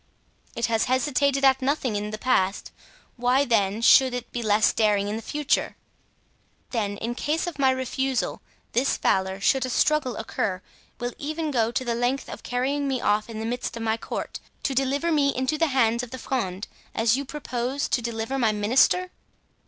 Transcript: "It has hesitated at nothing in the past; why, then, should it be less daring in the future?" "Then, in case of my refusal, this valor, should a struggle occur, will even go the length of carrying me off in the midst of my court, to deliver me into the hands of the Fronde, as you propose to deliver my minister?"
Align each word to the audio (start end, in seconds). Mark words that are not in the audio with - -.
"It 0.55 0.65
has 0.65 0.85
hesitated 0.85 1.45
at 1.45 1.61
nothing 1.61 1.95
in 1.95 2.09
the 2.09 2.17
past; 2.17 2.71
why, 3.17 3.45
then, 3.45 3.83
should 3.83 4.15
it 4.15 4.31
be 4.31 4.41
less 4.41 4.73
daring 4.73 5.07
in 5.07 5.15
the 5.15 5.21
future?" 5.21 5.75
"Then, 6.71 6.97
in 6.97 7.13
case 7.13 7.45
of 7.45 7.59
my 7.59 7.69
refusal, 7.69 8.41
this 8.71 8.97
valor, 8.97 9.39
should 9.39 9.63
a 9.63 9.69
struggle 9.69 10.15
occur, 10.17 10.63
will 10.99 11.13
even 11.19 11.51
go 11.51 11.69
the 11.71 11.93
length 11.93 12.29
of 12.29 12.41
carrying 12.41 12.87
me 12.87 12.99
off 12.99 13.29
in 13.29 13.39
the 13.39 13.45
midst 13.45 13.77
of 13.77 13.83
my 13.83 13.95
court, 13.95 14.39
to 14.63 14.73
deliver 14.73 15.11
me 15.11 15.35
into 15.35 15.55
the 15.55 15.67
hands 15.67 16.01
of 16.01 16.09
the 16.09 16.17
Fronde, 16.17 16.67
as 16.95 17.15
you 17.15 17.23
propose 17.23 17.87
to 17.89 18.01
deliver 18.01 18.39
my 18.39 18.51
minister?" 18.51 19.11